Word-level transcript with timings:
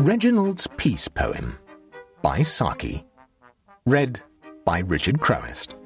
Reginald's 0.00 0.66
Peace 0.78 1.08
Poem 1.08 1.58
by 2.22 2.40
Saki. 2.42 3.04
Read 3.84 4.22
by 4.64 4.78
Richard 4.78 5.20
Crowest. 5.20 5.76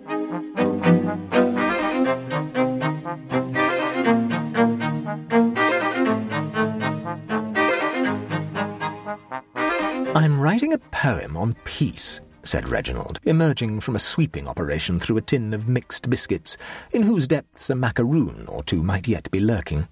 I'm 10.15 10.41
writing 10.41 10.73
a 10.73 10.79
poem 10.93 11.37
on 11.37 11.57
peace, 11.65 12.21
said 12.45 12.69
Reginald, 12.69 13.19
emerging 13.25 13.81
from 13.81 13.97
a 13.97 13.99
sweeping 13.99 14.47
operation 14.47 15.01
through 15.01 15.17
a 15.17 15.23
tin 15.23 15.53
of 15.53 15.67
mixed 15.67 16.09
biscuits, 16.09 16.57
in 16.93 17.03
whose 17.03 17.27
depths 17.27 17.69
a 17.69 17.75
macaroon 17.75 18.47
or 18.47 18.63
two 18.63 18.85
might 18.85 19.09
yet 19.09 19.29
be 19.33 19.41
lurking. 19.41 19.89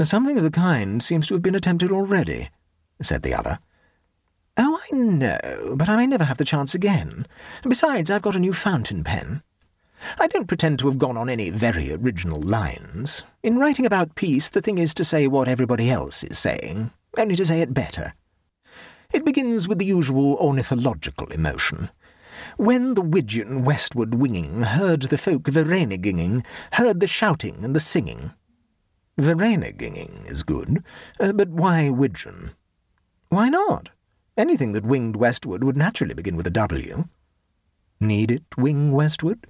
Something 0.00 0.36
of 0.36 0.44
the 0.44 0.52
kind 0.52 1.02
seems 1.02 1.26
to 1.26 1.34
have 1.34 1.42
been 1.42 1.56
attempted 1.56 1.90
already, 1.90 2.48
said 3.02 3.22
the 3.22 3.34
other. 3.34 3.58
Oh, 4.56 4.78
I 4.92 4.94
know, 4.94 5.74
but 5.76 5.88
I 5.88 5.96
may 5.96 6.06
never 6.06 6.24
have 6.24 6.38
the 6.38 6.44
chance 6.44 6.74
again. 6.74 7.26
Besides, 7.62 8.10
I've 8.10 8.22
got 8.22 8.36
a 8.36 8.40
new 8.40 8.52
fountain 8.52 9.04
pen. 9.04 9.42
I 10.18 10.26
don't 10.26 10.48
pretend 10.48 10.78
to 10.80 10.86
have 10.86 10.98
gone 10.98 11.16
on 11.16 11.28
any 11.28 11.50
very 11.50 11.92
original 11.92 12.40
lines. 12.40 13.24
In 13.42 13.58
writing 13.58 13.86
about 13.86 14.14
peace, 14.14 14.48
the 14.48 14.60
thing 14.60 14.78
is 14.78 14.94
to 14.94 15.04
say 15.04 15.26
what 15.26 15.48
everybody 15.48 15.90
else 15.90 16.24
is 16.24 16.38
saying, 16.38 16.90
only 17.16 17.36
to 17.36 17.44
say 17.44 17.60
it 17.60 17.74
better. 17.74 18.14
It 19.12 19.24
begins 19.24 19.66
with 19.66 19.78
the 19.78 19.86
usual 19.86 20.36
ornithological 20.36 21.26
emotion. 21.28 21.90
When 22.56 22.94
the 22.94 23.02
widgeon 23.02 23.64
westward 23.64 24.14
winging 24.14 24.62
heard 24.62 25.02
the 25.02 25.18
folk 25.18 25.44
vereniging, 25.44 26.44
heard 26.72 27.00
the 27.00 27.08
shouting 27.08 27.64
and 27.64 27.74
the 27.74 27.80
singing. 27.80 28.32
Vereeniging 29.18 30.30
is 30.30 30.42
good, 30.42 30.84
uh, 31.18 31.32
but 31.32 31.48
why 31.48 31.90
widgeon? 31.90 32.50
Why 33.30 33.48
not? 33.48 33.90
Anything 34.36 34.72
that 34.72 34.84
winged 34.84 35.14
westward 35.14 35.62
would 35.62 35.76
naturally 35.76 36.14
begin 36.14 36.36
with 36.36 36.48
a 36.48 36.50
W. 36.50 37.04
Need 38.00 38.32
it 38.32 38.42
wing 38.56 38.90
westward? 38.90 39.46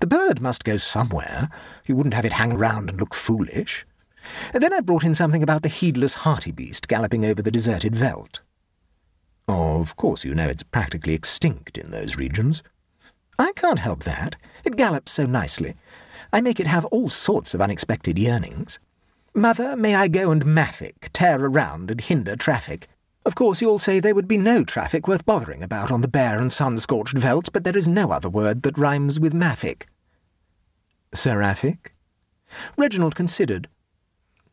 The 0.00 0.06
bird 0.06 0.42
must 0.42 0.62
go 0.62 0.76
somewhere. 0.76 1.48
You 1.86 1.96
wouldn't 1.96 2.14
have 2.14 2.26
it 2.26 2.34
hang 2.34 2.58
round 2.58 2.90
and 2.90 3.00
look 3.00 3.14
foolish. 3.14 3.86
then 4.52 4.74
I 4.74 4.80
brought 4.80 5.04
in 5.04 5.14
something 5.14 5.42
about 5.42 5.62
the 5.62 5.70
heedless 5.70 6.14
hearty 6.16 6.52
hartebeest 6.52 6.86
galloping 6.86 7.24
over 7.24 7.40
the 7.40 7.50
deserted 7.50 7.96
veldt. 7.96 8.42
Of 9.48 9.96
course, 9.96 10.22
you 10.22 10.34
know 10.34 10.46
it's 10.46 10.62
practically 10.62 11.14
extinct 11.14 11.78
in 11.78 11.90
those 11.90 12.16
regions. 12.16 12.62
I 13.38 13.52
can't 13.52 13.78
help 13.78 14.04
that. 14.04 14.36
It 14.64 14.76
gallops 14.76 15.12
so 15.12 15.24
nicely. 15.24 15.76
I 16.30 16.42
make 16.42 16.60
it 16.60 16.66
have 16.66 16.84
all 16.86 17.08
sorts 17.08 17.54
of 17.54 17.62
unexpected 17.62 18.18
yearnings. 18.18 18.78
Mother, 19.34 19.76
may 19.76 19.94
I 19.94 20.08
go 20.08 20.30
and 20.30 20.44
maffick, 20.44 21.08
tear 21.14 21.42
around 21.42 21.90
and 21.90 22.02
hinder 22.02 22.36
traffic? 22.36 22.86
Of 23.28 23.34
course, 23.34 23.60
you'll 23.60 23.78
say 23.78 24.00
there 24.00 24.14
would 24.14 24.26
be 24.26 24.38
no 24.38 24.64
traffic 24.64 25.06
worth 25.06 25.26
bothering 25.26 25.62
about 25.62 25.92
on 25.92 26.00
the 26.00 26.08
bare 26.08 26.40
and 26.40 26.50
sun-scorched 26.50 27.18
veldt, 27.18 27.52
but 27.52 27.62
there 27.62 27.76
is 27.76 27.86
no 27.86 28.10
other 28.10 28.30
word 28.30 28.62
that 28.62 28.78
rhymes 28.78 29.20
with 29.20 29.34
maffick. 29.34 29.82
Seraphic? 31.12 31.94
Reginald 32.78 33.14
considered. 33.14 33.68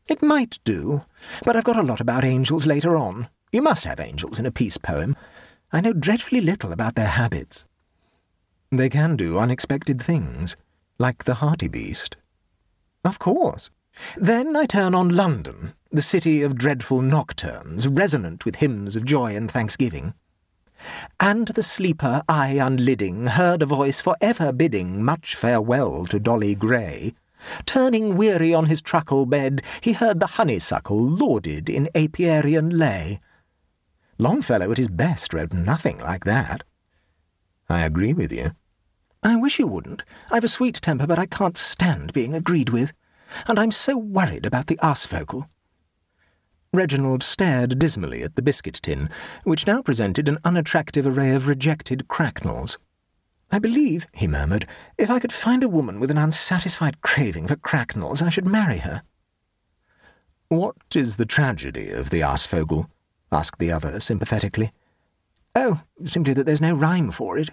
It 0.10 0.22
might 0.22 0.60
do, 0.66 1.06
but 1.46 1.56
I've 1.56 1.64
got 1.64 1.78
a 1.78 1.84
lot 1.84 2.02
about 2.02 2.26
angels 2.26 2.68
later 2.68 2.98
on. 2.98 3.30
You 3.50 3.62
must 3.62 3.86
have 3.86 4.02
angels 4.02 4.40
in 4.40 4.46
a 4.46 4.52
peace 4.52 4.78
poem. 4.78 5.16
I 5.72 5.80
know 5.80 5.94
dreadfully 5.94 6.42
little 6.42 6.74
about 6.74 6.96
their 6.96 7.08
habits. 7.08 7.66
They 8.74 8.90
can 8.90 9.16
do 9.16 9.40
unexpected 9.40 10.02
things, 10.02 10.58
like 11.00 11.24
the 11.24 11.36
hartebeest. 11.36 12.18
Of 13.06 13.20
course. 13.20 13.70
Then 14.18 14.58
I 14.58 14.66
turn 14.66 14.94
on 14.94 15.16
London, 15.16 15.76
the 15.96 16.02
city 16.02 16.42
of 16.42 16.58
dreadful 16.58 17.02
nocturnes, 17.02 17.88
resonant 17.88 18.46
with 18.46 18.58
hymns 18.58 18.96
of 18.96 19.06
joy 19.06 19.36
and 19.36 19.50
thanksgiving. 19.50 20.14
And 21.20 21.48
the 21.48 21.64
sleeper, 21.64 22.22
eye 22.28 22.58
unlidding, 22.60 23.30
heard 23.30 23.62
a 23.62 23.66
voice 23.66 24.02
for 24.02 24.16
ever 24.22 24.52
bidding 24.52 25.04
much 25.04 25.36
farewell 25.36 26.06
to 26.08 26.20
Dolly 26.20 26.54
Grey. 26.54 27.16
Turning 27.66 28.16
weary 28.16 28.54
on 28.54 28.66
his 28.66 28.82
truckle 28.82 29.26
bed, 29.26 29.62
he 29.82 29.94
heard 29.94 30.20
the 30.20 30.36
honeysuckle 30.38 31.02
lauded 31.02 31.70
in 31.70 31.90
apiarian 31.96 32.70
lay. 32.70 33.20
Longfellow 34.18 34.72
at 34.72 34.78
his 34.78 34.88
best 34.88 35.34
wrote 35.34 35.54
nothing 35.54 36.00
like 36.00 36.26
that. 36.26 36.64
I 37.70 37.86
agree 37.86 38.14
with 38.14 38.32
you. 38.32 38.52
I 39.24 39.36
wish 39.36 39.60
you 39.60 39.68
wouldn't. 39.68 40.04
I've 40.32 40.44
a 40.44 40.48
sweet 40.48 40.76
temper, 40.76 41.08
but 41.08 41.20
I 41.20 41.26
can't 41.26 41.58
stand 41.58 42.14
being 42.14 42.34
agreed 42.34 42.70
with. 42.70 42.94
And 43.48 43.58
I'm 43.58 43.72
so 43.72 43.98
worried 43.98 44.46
about 44.46 44.68
the 44.68 44.78
aasvogel. 44.78 45.48
Reginald 46.76 47.24
stared 47.24 47.80
dismally 47.80 48.24
at 48.24 48.36
the 48.36 48.42
biscuit 48.42 48.80
tin, 48.82 49.10
which 49.44 49.66
now 49.66 49.82
presented 49.82 50.28
an 50.28 50.38
unattractive 50.44 51.06
array 51.08 51.32
of 51.32 51.48
rejected 51.48 52.08
cracknels. 52.08 52.78
I 53.52 53.60
believe, 53.60 54.08
he 54.14 54.28
murmured, 54.28 54.68
if 54.98 55.10
I 55.10 55.20
could 55.20 55.32
find 55.32 55.64
a 55.64 55.70
woman 55.70 56.00
with 56.00 56.12
an 56.12 56.18
unsatisfied 56.18 57.02
craving 57.02 57.48
for 57.48 57.56
cracknels, 57.56 58.22
I 58.22 58.30
should 58.30 58.46
marry 58.48 58.80
her. 58.80 59.04
What 60.50 60.76
is 60.96 61.18
the 61.18 61.26
tragedy 61.26 61.90
of 61.90 62.10
the 62.10 62.22
aasvogel? 62.22 62.88
asked 63.32 63.60
the 63.60 63.72
other 63.72 64.00
sympathetically. 64.00 64.72
Oh, 65.56 65.82
simply 66.06 66.34
that 66.34 66.46
there's 66.46 66.62
no 66.62 66.76
rhyme 66.76 67.12
for 67.12 67.38
it. 67.38 67.52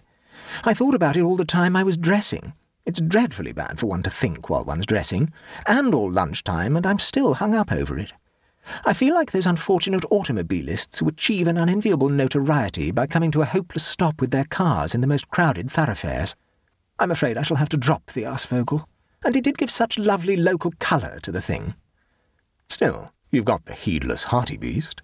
I 0.65 0.75
thought 0.75 0.95
about 0.95 1.17
it 1.17 1.23
all 1.23 1.37
the 1.37 1.45
time 1.45 1.77
I 1.77 1.83
was 1.83 1.97
dressing. 1.97 2.55
It's 2.85 3.01
dreadfully 3.01 3.53
bad 3.53 3.79
for 3.79 3.87
one 3.87 4.03
to 4.03 4.11
think 4.11 4.51
while 4.51 4.65
one's 4.65 4.87
dressing, 4.87 5.33
and 5.67 5.95
all 5.95 6.11
lunchtime, 6.11 6.77
and 6.77 6.85
I'm 6.85 6.99
still 6.99 7.35
hung 7.35 7.55
up 7.55 7.71
over 7.71 7.97
it. 7.97 8.13
I 8.85 8.93
feel 8.93 9.15
like 9.15 9.33
those 9.33 9.47
unfortunate 9.47 10.05
automobilists 10.11 11.01
who 11.01 11.09
achieve 11.09 11.49
an 11.49 11.59
unenviable 11.59 12.09
notoriety 12.09 12.91
by 12.91 13.07
coming 13.07 13.31
to 13.33 13.43
a 13.43 13.47
hopeless 13.47 13.85
stop 13.85 14.21
with 14.21 14.31
their 14.31 14.45
cars 14.45 14.95
in 14.95 15.01
the 15.01 15.07
most 15.07 15.29
crowded 15.29 15.71
thoroughfares. 15.71 16.35
I'm 16.99 17.11
afraid 17.11 17.37
I 17.37 17.43
shall 17.43 17.57
have 17.57 17.69
to 17.71 17.77
drop 17.77 18.13
the 18.13 18.23
aasvogel, 18.23 18.85
and 19.25 19.35
it 19.37 19.45
did 19.45 19.59
give 19.59 19.71
such 19.71 19.99
lovely 19.99 20.37
local 20.37 20.73
colour 20.79 21.19
to 21.23 21.33
the 21.33 21.41
thing. 21.41 21.75
Still, 22.69 23.13
you've 23.31 23.45
got 23.45 23.67
the 23.67 23.75
heedless 23.75 24.27
hartebeest. 24.27 25.01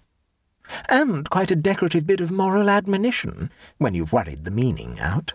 and 0.87 1.29
quite 1.29 1.51
a 1.51 1.55
decorative 1.55 2.05
bit 2.05 2.21
of 2.21 2.31
moral 2.31 2.69
admonition 2.69 3.51
when 3.77 3.93
you've 3.93 4.13
worried 4.13 4.45
the 4.45 4.51
meaning 4.51 4.99
out. 4.99 5.33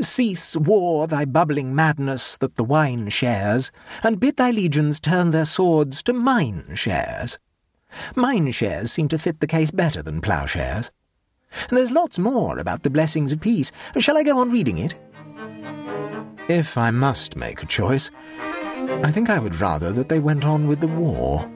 Cease, 0.00 0.56
war, 0.56 1.06
thy 1.06 1.24
bubbling 1.24 1.74
madness 1.74 2.36
that 2.38 2.56
the 2.56 2.64
wine 2.64 3.08
shares, 3.08 3.70
and 4.02 4.18
bid 4.18 4.36
thy 4.36 4.50
legions 4.50 4.98
turn 5.00 5.30
their 5.30 5.44
swords 5.44 6.02
to 6.02 6.12
mine 6.12 6.74
shares. 6.74 7.38
Mine 8.16 8.50
shares 8.50 8.92
seem 8.92 9.08
to 9.08 9.18
fit 9.18 9.40
the 9.40 9.46
case 9.46 9.70
better 9.70 10.02
than 10.02 10.20
ploughshares. 10.20 10.90
There's 11.70 11.92
lots 11.92 12.18
more 12.18 12.58
about 12.58 12.82
the 12.82 12.90
blessings 12.90 13.32
of 13.32 13.40
peace. 13.40 13.70
Shall 13.98 14.18
I 14.18 14.24
go 14.24 14.38
on 14.38 14.50
reading 14.50 14.78
it? 14.78 14.94
If 16.48 16.76
I 16.76 16.90
must 16.90 17.36
make 17.36 17.62
a 17.62 17.66
choice, 17.66 18.10
I 19.02 19.10
think 19.10 19.30
I 19.30 19.38
would 19.38 19.60
rather 19.60 19.92
that 19.92 20.08
they 20.08 20.20
went 20.20 20.44
on 20.44 20.66
with 20.66 20.80
the 20.80 20.88
war. 20.88 21.50